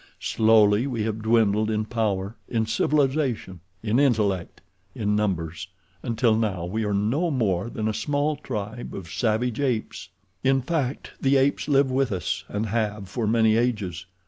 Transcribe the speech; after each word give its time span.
Slowly 0.19 0.87
we 0.87 1.03
have 1.03 1.21
dwindled 1.21 1.69
in 1.69 1.85
power, 1.85 2.35
in 2.49 2.65
civilization, 2.65 3.59
in 3.83 3.99
intellect, 3.99 4.59
in 4.95 5.15
numbers, 5.15 5.67
until 6.01 6.35
now 6.35 6.65
we 6.65 6.83
are 6.85 6.93
no 6.95 7.29
more 7.29 7.69
than 7.69 7.87
a 7.87 7.93
small 7.93 8.35
tribe 8.35 8.95
of 8.95 9.11
savage 9.11 9.59
apes. 9.59 10.09
"In 10.43 10.63
fact, 10.63 11.11
the 11.21 11.37
apes 11.37 11.67
live 11.67 11.91
with 11.91 12.11
us, 12.11 12.43
and 12.49 12.65
have 12.65 13.09
for 13.09 13.27
many 13.27 13.55
ages. 13.57 14.07